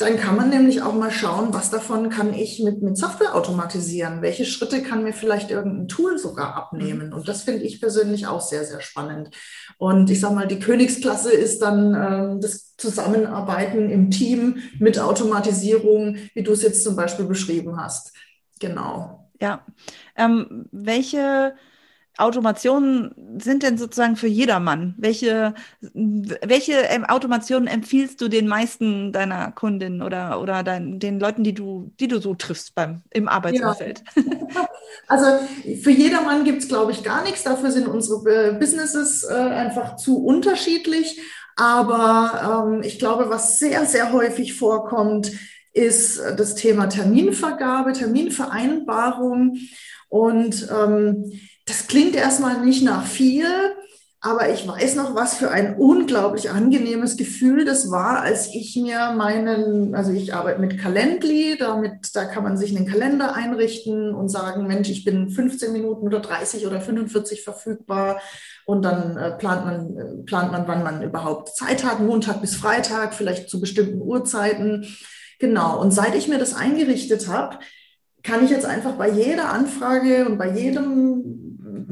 [0.02, 4.24] dann kann man nämlich auch mal schauen, was davon kann ich mit, mit Software automatisieren?
[4.24, 7.14] Welche Schritte kann mir vielleicht irgendein Tool sogar abnehmen?
[7.14, 9.30] Und das finde ich persönlich auch sehr, sehr spannend.
[9.78, 16.18] Und ich sage mal, die Königsklasse ist dann ähm, das Zusammenarbeiten im Team mit Automatisierung,
[16.34, 18.14] wie du es jetzt zum Beispiel beschrieben hast.
[18.60, 19.30] Genau.
[19.40, 19.66] Ja.
[20.16, 21.54] Ähm, welche
[22.22, 24.94] Automationen sind denn sozusagen für jedermann?
[24.98, 25.54] Welche,
[25.94, 31.54] welche ähm, Automationen empfiehlst du den meisten deiner Kundinnen oder, oder dein, den Leuten, die
[31.54, 34.04] du, die du so triffst beim, im Arbeitsumfeld?
[34.16, 34.68] Ja.
[35.08, 35.26] Also
[35.82, 37.44] für jedermann gibt es, glaube ich, gar nichts.
[37.44, 41.22] Dafür sind unsere äh, Businesses äh, einfach zu unterschiedlich.
[41.56, 45.32] Aber ähm, ich glaube, was sehr, sehr häufig vorkommt,
[45.74, 49.58] ist das Thema Terminvergabe, Terminvereinbarung.
[50.10, 51.32] Und ähm,
[51.72, 53.48] das klingt erstmal nicht nach viel,
[54.20, 59.14] aber ich weiß noch, was für ein unglaublich angenehmes Gefühl das war, als ich mir
[59.14, 64.28] meinen, also ich arbeite mit Calendly, damit, da kann man sich einen Kalender einrichten und
[64.28, 68.20] sagen, Mensch, ich bin 15 Minuten oder 30 oder 45 verfügbar.
[68.66, 72.56] Und dann äh, plant man, äh, plant man, wann man überhaupt Zeit hat, Montag bis
[72.56, 74.86] Freitag, vielleicht zu bestimmten Uhrzeiten.
[75.40, 75.80] Genau.
[75.80, 77.60] Und seit ich mir das eingerichtet habe,
[78.24, 81.42] kann ich jetzt einfach bei jeder Anfrage und bei jedem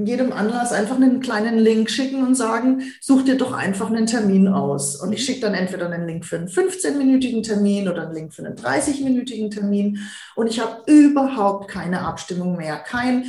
[0.06, 4.48] jedem Anlass einfach einen kleinen Link schicken und sagen, such dir doch einfach einen Termin
[4.48, 4.96] aus.
[4.96, 8.46] Und ich schicke dann entweder einen Link für einen 15-minütigen Termin oder einen Link für
[8.46, 10.00] einen 30-minütigen Termin.
[10.36, 12.78] Und ich habe überhaupt keine Abstimmung mehr.
[12.78, 13.26] Kein,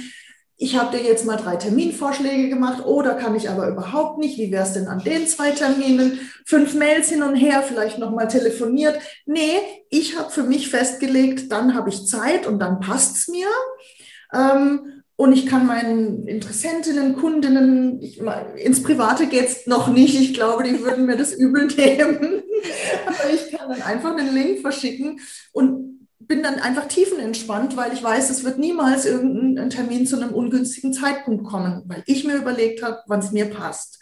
[0.62, 4.36] ich habe dir jetzt mal drei Terminvorschläge gemacht oder kann ich aber überhaupt nicht.
[4.36, 6.20] Wie wäre es denn an den zwei Terminen?
[6.44, 8.98] Fünf Mails hin und her, vielleicht nochmal telefoniert.
[9.24, 9.56] Nee,
[9.88, 13.46] ich habe für mich festgelegt, dann habe ich Zeit und dann passt es mir.
[14.34, 18.20] Ähm, und ich kann meinen Interessentinnen, Kundinnen, ich,
[18.56, 20.20] ins Private geht's noch nicht.
[20.20, 22.42] Ich glaube, die würden mir das übel nehmen.
[23.06, 25.20] Aber ich kann dann einfach einen Link verschicken
[25.52, 25.89] und
[26.30, 30.92] bin dann einfach tiefenentspannt, weil ich weiß, es wird niemals irgendein Termin zu einem ungünstigen
[30.92, 33.98] Zeitpunkt kommen, weil ich mir überlegt habe, wann es mir passt.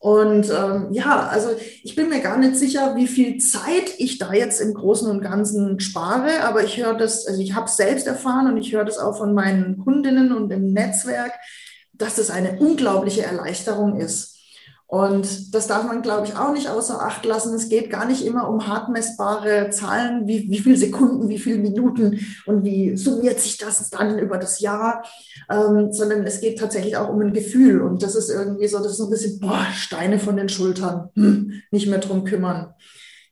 [0.00, 1.50] Und ähm, ja, also
[1.84, 5.20] ich bin mir gar nicht sicher, wie viel Zeit ich da jetzt im Großen und
[5.20, 8.84] Ganzen spare, aber ich höre das, also ich habe es selbst erfahren und ich höre
[8.84, 11.32] das auch von meinen Kundinnen und im Netzwerk,
[11.92, 14.37] dass das eine unglaubliche Erleichterung ist.
[14.90, 17.54] Und das darf man, glaube ich, auch nicht außer Acht lassen.
[17.54, 21.58] Es geht gar nicht immer um hart messbare Zahlen, wie, wie viele Sekunden, wie viele
[21.58, 25.04] Minuten und wie summiert sich das dann über das Jahr,
[25.50, 27.82] ähm, sondern es geht tatsächlich auch um ein Gefühl.
[27.82, 31.52] Und das ist irgendwie so, das ist ein bisschen, boah, Steine von den Schultern, hm,
[31.70, 32.72] nicht mehr drum kümmern.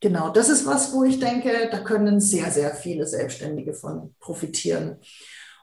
[0.03, 4.99] Genau, das ist was, wo ich denke, da können sehr, sehr viele Selbstständige von profitieren.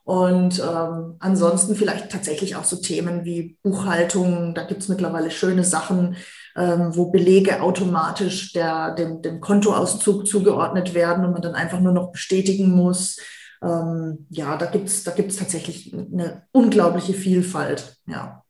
[0.04, 4.54] Und ähm, ansonsten vielleicht tatsächlich auch so Themen wie Buchhaltung.
[4.54, 6.18] Da gibt es mittlerweile schöne Sachen,
[6.58, 11.94] ähm, wo Belege automatisch der, dem, dem Kontoauszug zugeordnet werden und man dann einfach nur
[11.94, 13.18] noch bestätigen muss.
[13.62, 17.96] Ähm, ja, da gibt es da gibt's tatsächlich eine unglaubliche Vielfalt.
[18.06, 18.44] Ja.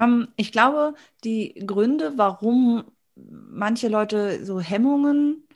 [0.00, 2.84] Ähm, ich glaube, die Gründe, warum
[3.16, 5.48] manche Leute so Hemmungen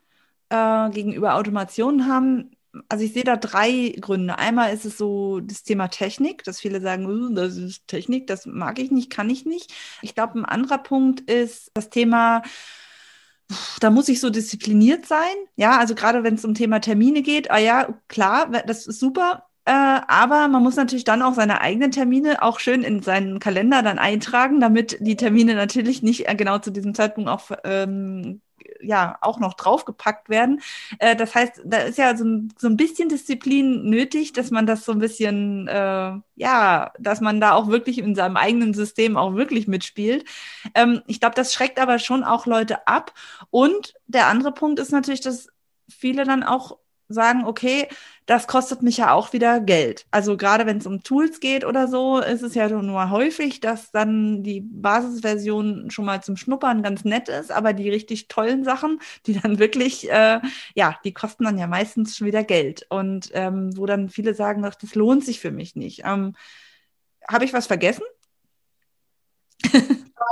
[0.48, 2.50] äh, gegenüber Automationen haben,
[2.88, 4.38] also ich sehe da drei Gründe.
[4.38, 8.78] Einmal ist es so das Thema Technik, dass viele sagen, das ist Technik, das mag
[8.78, 9.72] ich nicht, kann ich nicht.
[10.02, 12.42] Ich glaube, ein anderer Punkt ist das Thema,
[13.80, 15.34] da muss ich so diszipliniert sein.
[15.56, 19.46] Ja, also gerade wenn es um Thema Termine geht, ah ja, klar, das ist super.
[19.64, 23.82] Äh, aber man muss natürlich dann auch seine eigenen Termine auch schön in seinen Kalender
[23.82, 28.40] dann eintragen, damit die Termine natürlich nicht äh, genau zu diesem Zeitpunkt auch ähm,
[28.82, 30.60] ja auch noch draufgepackt werden.
[30.98, 34.66] Äh, das heißt, da ist ja so ein, so ein bisschen Disziplin nötig, dass man
[34.66, 39.16] das so ein bisschen, äh, ja, dass man da auch wirklich in seinem eigenen System
[39.16, 40.24] auch wirklich mitspielt.
[40.74, 43.12] Ähm, ich glaube, das schreckt aber schon auch Leute ab.
[43.50, 45.48] Und der andere Punkt ist natürlich, dass
[45.88, 46.78] viele dann auch
[47.12, 47.88] sagen, okay,
[48.26, 50.06] das kostet mich ja auch wieder Geld.
[50.12, 53.90] Also gerade wenn es um Tools geht oder so, ist es ja nur häufig, dass
[53.90, 59.00] dann die Basisversion schon mal zum Schnuppern ganz nett ist, aber die richtig tollen Sachen,
[59.26, 60.40] die dann wirklich, äh,
[60.74, 62.86] ja, die kosten dann ja meistens schon wieder Geld.
[62.88, 66.02] Und ähm, wo dann viele sagen, ach, das lohnt sich für mich nicht.
[66.04, 66.34] Ähm,
[67.28, 68.04] Habe ich was vergessen?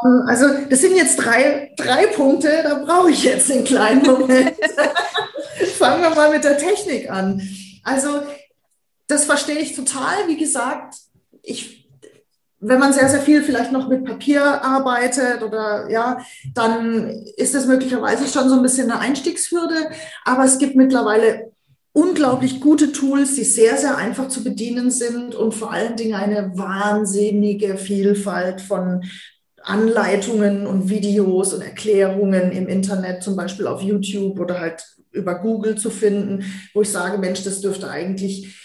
[0.04, 4.54] Ähm, also das sind jetzt drei, drei Punkte, da brauche ich jetzt einen kleinen Moment.
[5.88, 7.40] Fangen wir mal mit der Technik an.
[7.82, 8.08] Also
[9.06, 10.28] das verstehe ich total.
[10.28, 10.96] Wie gesagt,
[11.42, 11.88] ich,
[12.60, 16.18] wenn man sehr, sehr viel vielleicht noch mit Papier arbeitet oder ja,
[16.54, 19.90] dann ist das möglicherweise schon so ein bisschen eine Einstiegshürde.
[20.24, 21.52] Aber es gibt mittlerweile
[21.92, 26.52] unglaublich gute Tools, die sehr, sehr einfach zu bedienen sind und vor allen Dingen eine
[26.56, 29.04] wahnsinnige Vielfalt von
[29.62, 34.84] Anleitungen und Videos und Erklärungen im Internet, zum Beispiel auf YouTube oder halt
[35.18, 38.56] über Google zu finden, wo ich sage, Mensch, das dürfte eigentlich,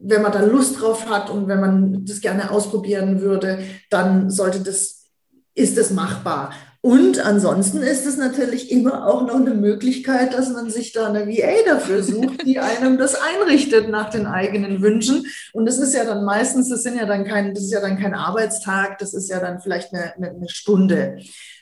[0.00, 4.60] wenn man da Lust drauf hat und wenn man das gerne ausprobieren würde, dann sollte
[4.60, 5.06] das,
[5.54, 6.52] ist es machbar.
[6.80, 11.26] Und ansonsten ist es natürlich immer auch noch eine Möglichkeit, dass man sich da eine
[11.26, 15.26] VA dafür sucht, die einem das einrichtet nach den eigenen Wünschen.
[15.52, 17.98] Und das ist ja dann meistens, das sind ja dann kein, das ist ja dann
[17.98, 21.18] kein Arbeitstag, das ist ja dann vielleicht eine, eine Stunde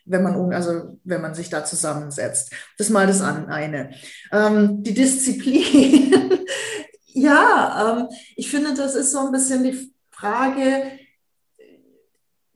[0.07, 2.53] wenn man, also wenn man sich da zusammensetzt.
[2.79, 3.91] Das mal das eine.
[4.33, 6.41] Ähm, die Disziplin.
[7.07, 10.99] ja, ähm, ich finde, das ist so ein bisschen die Frage,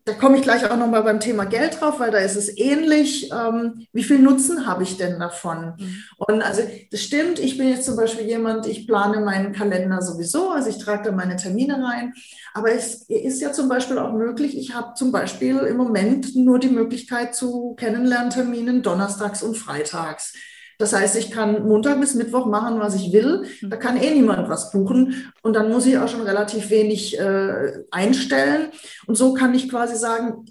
[0.05, 3.31] da komme ich gleich auch nochmal beim Thema Geld drauf, weil da ist es ähnlich.
[3.31, 5.75] Ähm, wie viel Nutzen habe ich denn davon?
[5.79, 6.03] Mhm.
[6.17, 10.51] Und also das stimmt, ich bin jetzt zum Beispiel jemand, ich plane meinen Kalender sowieso,
[10.51, 12.15] also ich trage da meine Termine rein.
[12.55, 16.59] Aber es ist ja zum Beispiel auch möglich, ich habe zum Beispiel im Moment nur
[16.59, 20.33] die Möglichkeit zu Kennenlernterminen donnerstags und freitags.
[20.81, 23.45] Das heißt, ich kann Montag bis Mittwoch machen, was ich will.
[23.61, 25.31] Da kann eh niemand was buchen.
[25.43, 28.69] Und dann muss ich auch schon relativ wenig äh, einstellen.
[29.07, 30.47] Und so kann ich quasi sagen,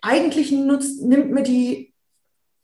[0.00, 1.92] eigentlich nutzt, nimmt mir die,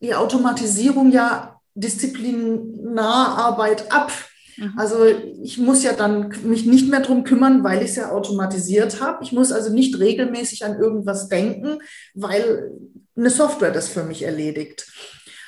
[0.01, 4.13] die Automatisierung ja Disziplinararbeit ab.
[4.57, 4.75] Mhm.
[4.77, 5.05] Also
[5.43, 9.25] ich muss ja dann mich nicht mehr drum kümmern, weil ich es ja automatisiert habe.
[9.25, 11.81] Ich muss also nicht regelmäßig an irgendwas denken,
[12.15, 12.71] weil
[13.17, 14.87] eine Software das für mich erledigt.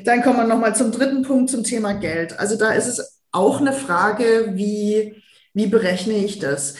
[0.04, 2.38] Dann kommen wir nochmal zum dritten Punkt, zum Thema Geld.
[2.38, 5.22] Also da ist es auch eine Frage, wie,
[5.54, 6.74] wie berechne ich das?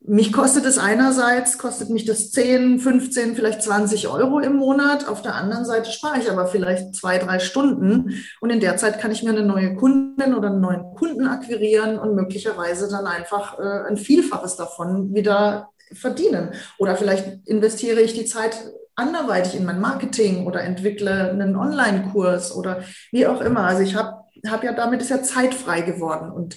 [0.00, 5.06] Mich kostet es einerseits, kostet mich das 10, 15, vielleicht 20 Euro im Monat.
[5.06, 8.14] Auf der anderen Seite spare ich aber vielleicht zwei, drei Stunden.
[8.40, 11.98] Und in der Zeit kann ich mir eine neue Kundin oder einen neuen Kunden akquirieren
[11.98, 16.52] und möglicherweise dann einfach äh, ein Vielfaches davon wieder verdienen.
[16.78, 18.56] Oder vielleicht investiere ich die Zeit
[18.98, 22.82] anderweitig in mein Marketing oder entwickle einen Online-Kurs oder
[23.12, 23.64] wie auch immer.
[23.64, 26.56] Also ich habe hab ja damit ist ja Zeit frei geworden und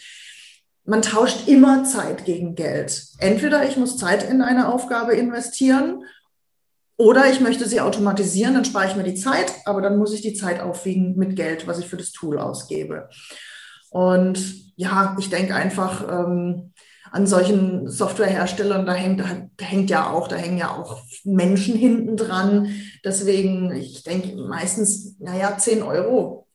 [0.84, 3.04] man tauscht immer Zeit gegen Geld.
[3.20, 6.04] Entweder ich muss Zeit in eine Aufgabe investieren
[6.98, 10.22] oder ich möchte sie automatisieren, dann spare ich mir die Zeit, aber dann muss ich
[10.22, 13.10] die Zeit aufwiegen mit Geld, was ich für das Tool ausgebe.
[13.90, 14.40] Und
[14.76, 16.74] ja, ich denke einfach, ähm,
[17.12, 22.16] an solchen Softwareherstellern, da hängt, da hängt ja auch, da hängen ja auch Menschen hinten
[22.16, 22.74] dran.
[23.04, 26.48] Deswegen, ich denke meistens, naja, 10 Euro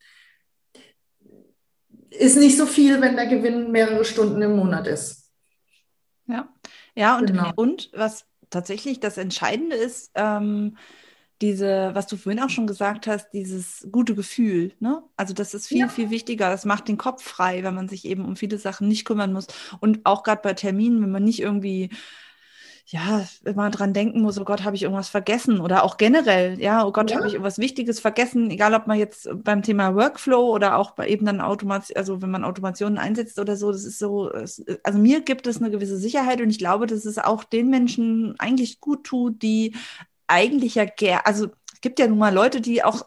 [2.11, 5.31] ist nicht so viel, wenn der Gewinn mehrere Stunden im Monat ist.
[6.27, 6.49] Ja,
[6.95, 7.53] ja, und, genau.
[7.55, 10.79] und was tatsächlich das Entscheidende ist, ähm,
[11.42, 15.03] diese, was du vorhin auch schon gesagt hast, dieses gute Gefühl, ne?
[15.16, 15.88] Also das ist viel, ja.
[15.88, 16.51] viel wichtiger.
[16.51, 19.46] Das macht den Kopf frei, wenn man sich eben um viele Sachen nicht kümmern muss.
[19.81, 21.90] Und auch gerade bei Terminen, wenn man nicht irgendwie
[22.88, 26.87] ja, immer dran denken muss, oh Gott, habe ich irgendwas vergessen oder auch generell, ja,
[26.87, 27.16] oh Gott, ja.
[27.16, 31.09] habe ich irgendwas Wichtiges vergessen, egal ob man jetzt beim Thema Workflow oder auch bei
[31.09, 35.20] eben dann Automation, also wenn man Automationen einsetzt oder so, das ist so, also mir
[35.20, 39.03] gibt es eine gewisse Sicherheit und ich glaube, dass es auch den Menschen eigentlich gut
[39.03, 39.75] tut, die
[40.29, 43.05] eigentlich ja gerne, also es gibt ja nun mal Leute, die auch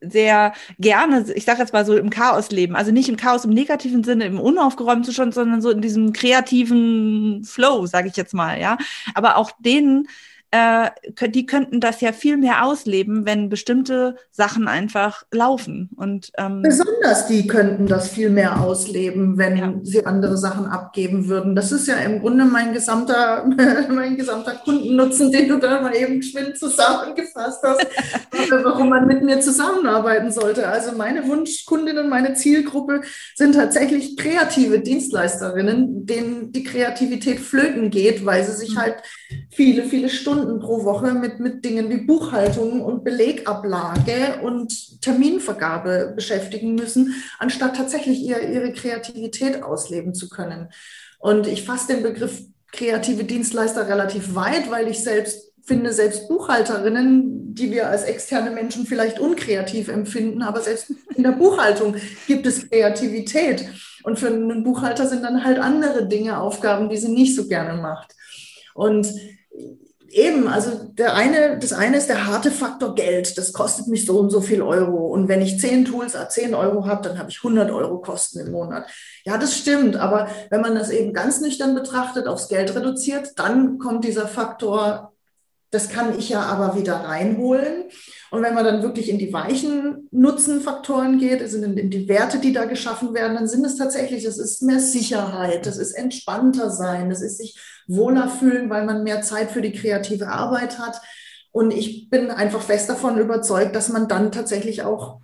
[0.00, 2.74] sehr gerne, ich sage jetzt mal so im Chaos leben.
[2.74, 7.44] Also nicht im Chaos im negativen Sinne, im unaufgeräumten Zustand, sondern so in diesem kreativen
[7.44, 8.78] Flow, sage ich jetzt mal, ja.
[9.14, 10.08] Aber auch denen
[10.52, 10.90] äh,
[11.28, 15.90] die könnten das ja viel mehr ausleben, wenn bestimmte Sachen einfach laufen.
[15.96, 19.74] Und ähm, besonders die könnten das viel mehr ausleben, wenn ja.
[19.82, 21.54] sie andere Sachen abgeben würden.
[21.54, 23.44] Das ist ja im Grunde mein gesamter,
[23.88, 27.86] mein gesamter Kundennutzen, den du da mal eben schwind zusammengefasst hast,
[28.50, 30.66] warum man mit mir zusammenarbeiten sollte.
[30.66, 33.02] Also meine Wunschkundinnen, meine Zielgruppe
[33.36, 38.78] sind tatsächlich kreative Dienstleisterinnen, denen die Kreativität flöten geht, weil sie sich mhm.
[38.78, 38.96] halt
[39.50, 46.74] viele, viele Stunden pro Woche mit, mit Dingen wie Buchhaltung und Belegablage und Terminvergabe beschäftigen
[46.74, 50.68] müssen, anstatt tatsächlich ihr, ihre Kreativität ausleben zu können.
[51.18, 57.54] Und ich fasse den Begriff kreative Dienstleister relativ weit, weil ich selbst finde, selbst Buchhalterinnen,
[57.54, 62.68] die wir als externe Menschen vielleicht unkreativ empfinden, aber selbst in der Buchhaltung gibt es
[62.68, 63.68] Kreativität.
[64.02, 67.80] Und für einen Buchhalter sind dann halt andere Dinge Aufgaben, die sie nicht so gerne
[67.80, 68.14] macht.
[68.74, 69.12] Und
[70.10, 73.38] eben, also der eine, das eine ist der harte Faktor Geld.
[73.38, 75.06] Das kostet mich so und so viel Euro.
[75.06, 78.40] Und wenn ich zehn Tools a 10 Euro habe, dann habe ich 100 Euro Kosten
[78.40, 78.86] im Monat.
[79.24, 79.96] Ja, das stimmt.
[79.96, 85.12] Aber wenn man das eben ganz nüchtern betrachtet, aufs Geld reduziert, dann kommt dieser Faktor,
[85.70, 87.84] das kann ich ja aber wieder reinholen.
[88.32, 92.38] Und wenn man dann wirklich in die weichen Nutzenfaktoren geht, also in, in die Werte,
[92.38, 96.70] die da geschaffen werden, dann sind es tatsächlich, das ist mehr Sicherheit, das ist entspannter
[96.70, 97.56] sein, das ist sich
[97.90, 101.00] wohler fühlen, weil man mehr Zeit für die kreative Arbeit hat.
[101.52, 105.20] Und ich bin einfach fest davon überzeugt, dass man dann tatsächlich auch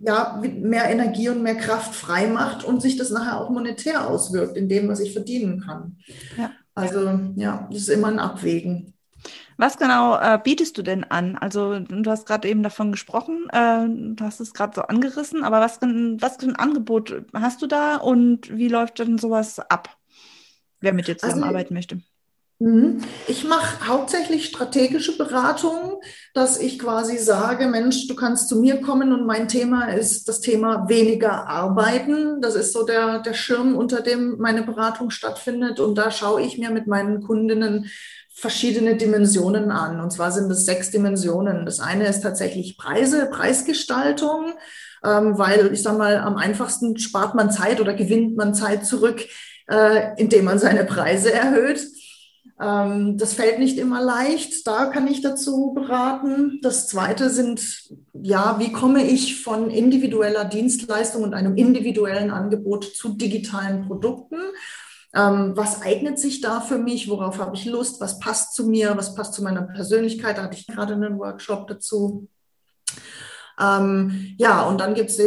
[0.00, 4.56] ja, mehr Energie und mehr Kraft frei macht und sich das nachher auch monetär auswirkt,
[4.56, 5.96] in dem, was ich verdienen kann.
[6.36, 6.50] Ja.
[6.74, 8.94] Also ja, das ist immer ein Abwägen.
[9.56, 11.36] Was genau äh, bietest du denn an?
[11.36, 15.60] Also du hast gerade eben davon gesprochen, äh, du hast es gerade so angerissen, aber
[15.60, 19.96] was, was für ein Angebot hast du da und wie läuft denn sowas ab,
[20.84, 22.00] wer mit dir also, zusammenarbeiten also, möchte?
[22.60, 23.02] Mhm.
[23.26, 25.96] Ich mache hauptsächlich strategische Beratungen,
[26.34, 30.40] dass ich quasi sage, Mensch, du kannst zu mir kommen und mein Thema ist das
[30.40, 32.40] Thema weniger arbeiten.
[32.40, 35.80] Das ist so der, der Schirm, unter dem meine Beratung stattfindet.
[35.80, 37.90] Und da schaue ich mir mit meinen Kundinnen
[38.32, 40.00] verschiedene Dimensionen an.
[40.00, 41.66] Und zwar sind es sechs Dimensionen.
[41.66, 44.54] Das eine ist tatsächlich Preise, Preisgestaltung,
[45.04, 49.24] ähm, weil ich sage mal, am einfachsten spart man Zeit oder gewinnt man Zeit zurück,
[49.66, 51.86] äh, indem man seine Preise erhöht.
[52.60, 54.66] Ähm, das fällt nicht immer leicht.
[54.66, 56.60] Da kann ich dazu beraten.
[56.62, 57.60] Das zweite sind,
[58.12, 64.36] ja, wie komme ich von individueller Dienstleistung und einem individuellen Angebot zu digitalen Produkten?
[65.14, 67.08] Ähm, was eignet sich da für mich?
[67.08, 68.00] Worauf habe ich Lust?
[68.00, 68.96] Was passt zu mir?
[68.96, 70.38] Was passt zu meiner Persönlichkeit?
[70.38, 72.28] Da hatte ich gerade einen Workshop dazu.
[73.60, 75.20] Ähm, ja, und dann gibt es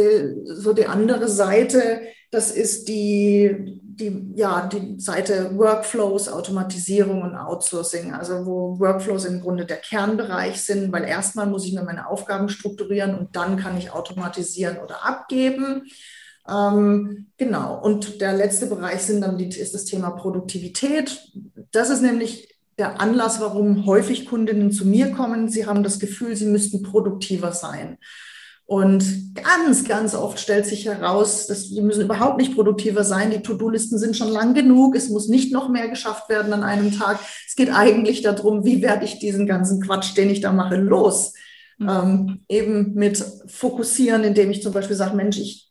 [0.44, 2.02] so die andere Seite.
[2.30, 9.40] Das ist die, die, ja, die Seite Workflows, Automatisierung und Outsourcing, also wo Workflows im
[9.40, 13.78] Grunde der Kernbereich sind, weil erstmal muss ich mir meine Aufgaben strukturieren und dann kann
[13.78, 15.84] ich automatisieren oder abgeben.
[16.48, 17.80] Ähm, genau.
[17.80, 21.20] Und der letzte Bereich sind dann die, ist das Thema Produktivität.
[21.72, 25.48] Das ist nämlich der Anlass, warum häufig Kundinnen zu mir kommen.
[25.48, 27.98] Sie haben das Gefühl, sie müssten produktiver sein.
[28.68, 33.30] Und ganz, ganz oft stellt sich heraus, dass wir müssen überhaupt nicht produktiver sein.
[33.30, 34.94] Die To-Do-Listen sind schon lang genug.
[34.94, 37.18] Es muss nicht noch mehr geschafft werden an einem Tag.
[37.46, 41.32] Es geht eigentlich darum, wie werde ich diesen ganzen Quatsch, den ich da mache, los?
[41.78, 41.88] Mhm.
[41.88, 45.70] Ähm, eben mit fokussieren, indem ich zum Beispiel sage, Mensch, ich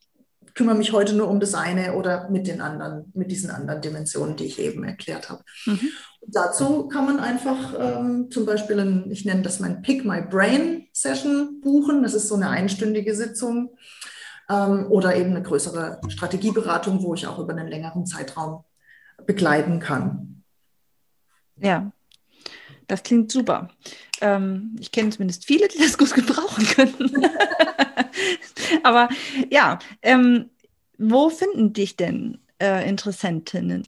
[0.54, 4.34] kümmere mich heute nur um das eine oder mit den anderen, mit diesen anderen Dimensionen,
[4.34, 5.44] die ich eben erklärt habe.
[5.66, 5.88] Mhm.
[6.26, 10.87] Dazu kann man einfach ähm, zum Beispiel, ein, ich nenne das mein Pick My Brain
[11.00, 12.02] Session buchen.
[12.02, 13.76] Das ist so eine einstündige Sitzung
[14.48, 18.64] ähm, oder eben eine größere Strategieberatung, wo ich auch über einen längeren Zeitraum
[19.26, 20.44] begleiten kann.
[21.60, 21.90] Ja,
[22.86, 23.68] das klingt super.
[24.20, 27.26] Ähm, ich kenne zumindest viele, die das gut gebrauchen können.
[28.82, 29.08] Aber
[29.50, 30.50] ja, ähm,
[30.96, 33.86] wo finden dich denn äh, Interessentinnen?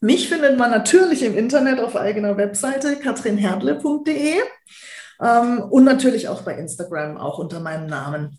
[0.00, 4.36] Mich findet man natürlich im Internet auf eigener Webseite katrinherdle.de.
[5.20, 8.38] Ähm, und natürlich auch bei Instagram, auch unter meinem Namen.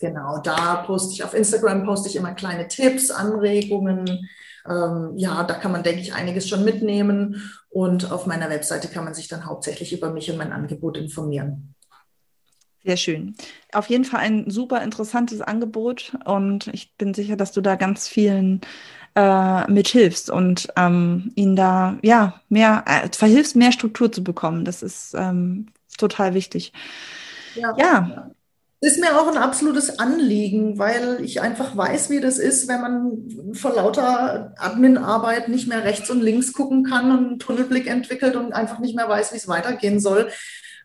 [0.00, 4.28] Genau, da poste ich auf Instagram poste ich immer kleine Tipps, Anregungen.
[4.68, 7.50] Ähm, ja, da kann man, denke ich, einiges schon mitnehmen.
[7.70, 11.74] Und auf meiner Webseite kann man sich dann hauptsächlich über mich und mein Angebot informieren.
[12.84, 13.34] Sehr schön.
[13.72, 18.08] Auf jeden Fall ein super interessantes Angebot und ich bin sicher, dass du da ganz
[18.08, 18.60] vielen
[19.14, 24.64] äh, mithilfst und ähm, ihnen da ja mehr äh, verhilfst, mehr Struktur zu bekommen.
[24.64, 26.72] Das ist ähm, total wichtig.
[27.54, 27.74] ja.
[27.78, 28.30] ja
[28.84, 33.54] ist mir auch ein absolutes Anliegen, weil ich einfach weiß, wie das ist, wenn man
[33.54, 38.52] vor lauter Admin-Arbeit nicht mehr rechts und links gucken kann und einen Tunnelblick entwickelt und
[38.52, 40.30] einfach nicht mehr weiß, wie es weitergehen soll.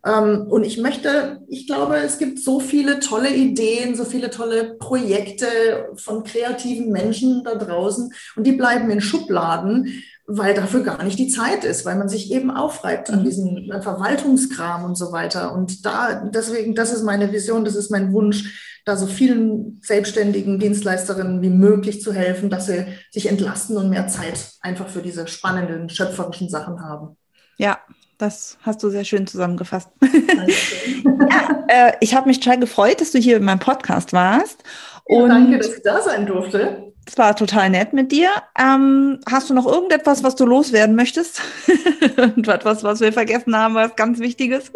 [0.06, 4.76] Ähm, und ich möchte, ich glaube, es gibt so viele tolle Ideen, so viele tolle
[4.76, 11.18] Projekte von kreativen Menschen da draußen und die bleiben in Schubladen, weil dafür gar nicht
[11.18, 13.24] die Zeit ist, weil man sich eben aufreibt an mhm.
[13.26, 15.54] diesem Verwaltungskram und so weiter.
[15.54, 20.60] Und da, deswegen, das ist meine Vision, das ist mein Wunsch, da so vielen selbstständigen
[20.60, 25.28] Dienstleisterinnen wie möglich zu helfen, dass sie sich entlasten und mehr Zeit einfach für diese
[25.28, 27.18] spannenden, schöpferischen Sachen haben.
[27.58, 27.80] Ja,
[28.20, 29.90] das hast du sehr schön zusammengefasst.
[30.02, 34.64] ja, äh, ich habe mich total gefreut, dass du hier in meinem Podcast warst.
[35.08, 36.92] Ja, danke, dass ich da sein durfte.
[37.08, 38.30] Es war total nett mit dir.
[38.60, 41.42] Ähm, hast du noch irgendetwas, was du loswerden möchtest?
[42.18, 44.72] Irgendetwas, was wir vergessen haben, was ganz Wichtiges?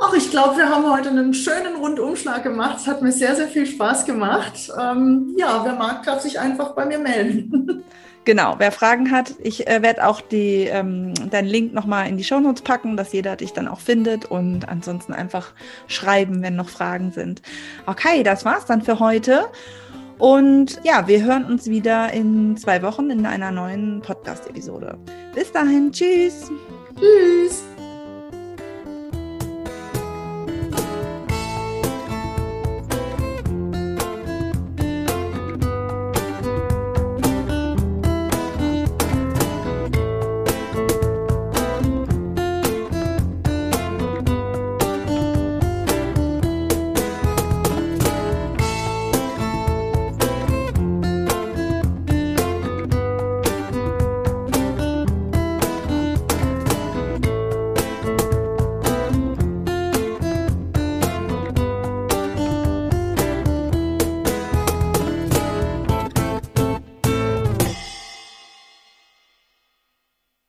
[0.00, 2.78] Ach, ich glaube, wir haben heute einen schönen Rundumschlag gemacht.
[2.78, 4.70] Es hat mir sehr, sehr viel Spaß gemacht.
[4.80, 7.81] Ähm, ja, wer mag, darf sich einfach bei mir melden.
[8.24, 12.22] Genau, wer Fragen hat, ich äh, werde auch die, ähm, deinen Link nochmal in die
[12.22, 15.52] Shownotes packen, dass jeder dich dann auch findet und ansonsten einfach
[15.88, 17.42] schreiben, wenn noch Fragen sind.
[17.86, 19.48] Okay, das war's dann für heute.
[20.18, 24.96] Und ja, wir hören uns wieder in zwei Wochen in einer neuen Podcast-Episode.
[25.34, 26.48] Bis dahin, tschüss.
[26.96, 27.71] Tschüss.